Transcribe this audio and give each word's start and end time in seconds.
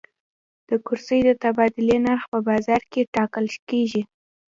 د 0.69 0.69
کرنسۍ 0.85 1.19
د 1.27 1.31
تبادلې 1.43 1.97
نرخ 2.05 2.23
په 2.33 2.39
بازار 2.47 2.81
کې 2.91 3.09
ټاکل 3.15 3.45
کېږي. 3.69 4.01